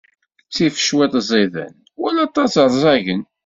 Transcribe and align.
Ttif 0.47 0.75
cwiṭ 0.85 1.13
ẓiden, 1.29 1.73
wala 2.01 2.21
aṭas 2.27 2.53
ṛẓagen. 2.69 3.23